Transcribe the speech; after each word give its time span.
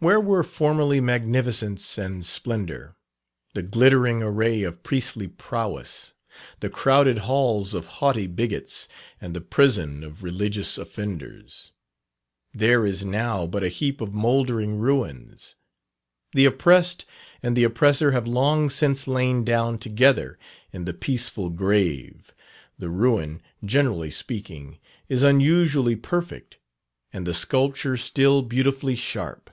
Where 0.00 0.20
were 0.20 0.44
formerly 0.44 1.00
magnificence 1.00 1.82
and 1.98 2.24
splendour; 2.24 2.94
the 3.54 3.64
glittering 3.64 4.22
array 4.22 4.62
of 4.62 4.84
priestly 4.84 5.26
prowess; 5.26 6.14
the 6.60 6.70
crowded 6.70 7.18
halls 7.18 7.74
of 7.74 7.86
haughty 7.98 8.28
bigots, 8.28 8.86
and 9.20 9.34
the 9.34 9.40
prison 9.40 10.04
of 10.04 10.22
religious 10.22 10.78
offenders; 10.78 11.72
there 12.54 12.86
is 12.86 13.04
now 13.04 13.44
but 13.48 13.64
a 13.64 13.68
heap 13.68 14.00
of 14.00 14.14
mouldering 14.14 14.78
ruins. 14.78 15.56
The 16.32 16.44
oppressed 16.44 17.04
and 17.42 17.56
the 17.56 17.64
oppressor 17.64 18.12
have 18.12 18.24
long 18.24 18.70
since 18.70 19.08
lain 19.08 19.44
down 19.44 19.78
together 19.78 20.38
in 20.72 20.84
the 20.84 20.94
peaceful 20.94 21.50
grave. 21.50 22.32
The 22.78 22.88
ruin, 22.88 23.42
generally 23.64 24.12
speaking, 24.12 24.78
is 25.08 25.24
unusually 25.24 25.96
perfect, 25.96 26.58
and 27.12 27.26
the 27.26 27.34
sculpture 27.34 27.96
still 27.96 28.42
beautifully 28.42 28.94
sharp. 28.94 29.50